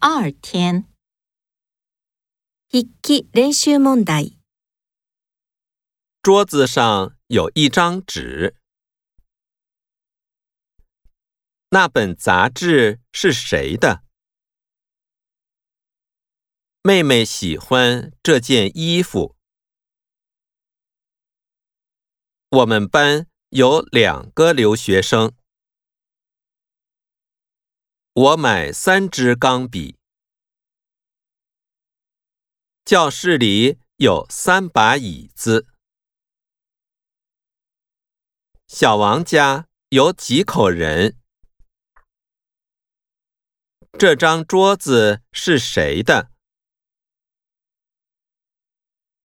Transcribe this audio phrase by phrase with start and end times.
[0.00, 0.84] 二天，
[2.70, 4.36] 筆記練習問題。
[6.22, 8.56] 桌子上有一张纸，
[11.70, 14.02] 那本杂志是谁的？
[16.82, 19.34] 妹妹喜欢这件衣服。
[22.50, 25.34] 我们班有两个留学生。
[28.16, 29.98] 我买三支钢笔。
[32.82, 35.66] 教室里有三把椅子。
[38.66, 41.18] 小王家有几口人？
[43.98, 46.30] 这张桌子是谁的？